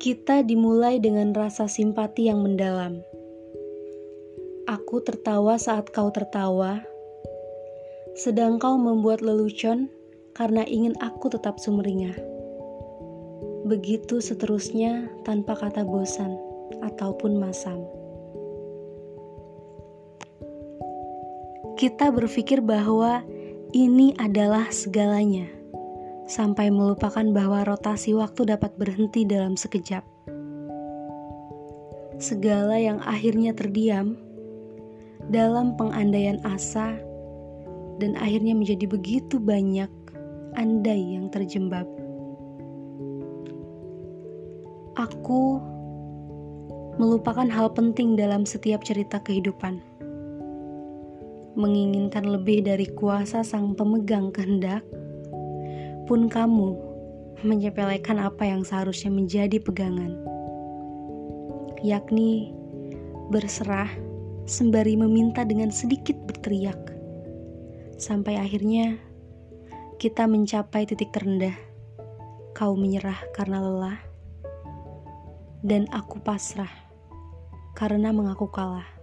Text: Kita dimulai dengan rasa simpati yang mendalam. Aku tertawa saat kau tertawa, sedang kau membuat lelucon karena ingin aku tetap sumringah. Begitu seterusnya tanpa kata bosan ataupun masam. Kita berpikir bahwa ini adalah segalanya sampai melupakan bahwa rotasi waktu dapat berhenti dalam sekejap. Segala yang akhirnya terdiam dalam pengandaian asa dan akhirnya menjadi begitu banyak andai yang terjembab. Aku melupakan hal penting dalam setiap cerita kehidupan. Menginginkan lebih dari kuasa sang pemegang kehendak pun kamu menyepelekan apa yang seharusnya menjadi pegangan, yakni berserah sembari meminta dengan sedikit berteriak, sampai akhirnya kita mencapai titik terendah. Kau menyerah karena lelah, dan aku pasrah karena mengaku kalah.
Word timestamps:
Kita 0.00 0.40
dimulai 0.40 0.96
dengan 0.96 1.36
rasa 1.36 1.68
simpati 1.68 2.32
yang 2.32 2.40
mendalam. 2.40 3.04
Aku 4.64 5.04
tertawa 5.04 5.60
saat 5.60 5.92
kau 5.92 6.08
tertawa, 6.08 6.80
sedang 8.16 8.56
kau 8.56 8.80
membuat 8.80 9.20
lelucon 9.20 9.92
karena 10.32 10.64
ingin 10.64 10.96
aku 11.04 11.28
tetap 11.28 11.60
sumringah. 11.60 12.16
Begitu 13.68 14.24
seterusnya 14.24 15.04
tanpa 15.28 15.52
kata 15.52 15.84
bosan 15.84 16.32
ataupun 16.80 17.36
masam. 17.36 17.84
Kita 21.76 22.08
berpikir 22.08 22.64
bahwa 22.64 23.20
ini 23.76 24.16
adalah 24.16 24.72
segalanya 24.72 25.59
sampai 26.30 26.70
melupakan 26.70 27.26
bahwa 27.34 27.66
rotasi 27.66 28.14
waktu 28.14 28.54
dapat 28.54 28.70
berhenti 28.78 29.26
dalam 29.26 29.58
sekejap. 29.58 30.06
Segala 32.22 32.78
yang 32.78 33.02
akhirnya 33.02 33.50
terdiam 33.50 34.14
dalam 35.26 35.74
pengandaian 35.74 36.38
asa 36.46 36.94
dan 37.98 38.14
akhirnya 38.14 38.54
menjadi 38.54 38.86
begitu 38.86 39.42
banyak 39.42 39.90
andai 40.54 41.18
yang 41.18 41.26
terjembab. 41.34 41.90
Aku 44.94 45.58
melupakan 47.00 47.48
hal 47.50 47.74
penting 47.74 48.14
dalam 48.14 48.46
setiap 48.46 48.86
cerita 48.86 49.18
kehidupan. 49.18 49.82
Menginginkan 51.58 52.30
lebih 52.30 52.62
dari 52.62 52.86
kuasa 52.94 53.42
sang 53.42 53.74
pemegang 53.74 54.30
kehendak 54.30 54.86
pun 56.10 56.26
kamu 56.26 56.74
menyepelekan 57.46 58.18
apa 58.18 58.42
yang 58.42 58.66
seharusnya 58.66 59.14
menjadi 59.14 59.62
pegangan, 59.62 60.18
yakni 61.86 62.50
berserah 63.30 63.86
sembari 64.42 64.98
meminta 64.98 65.46
dengan 65.46 65.70
sedikit 65.70 66.18
berteriak, 66.26 66.82
sampai 67.94 68.42
akhirnya 68.42 68.98
kita 70.02 70.26
mencapai 70.26 70.82
titik 70.82 71.14
terendah. 71.14 71.54
Kau 72.58 72.74
menyerah 72.74 73.22
karena 73.30 73.62
lelah, 73.62 74.02
dan 75.62 75.86
aku 75.94 76.18
pasrah 76.18 76.74
karena 77.78 78.10
mengaku 78.10 78.50
kalah. 78.50 78.99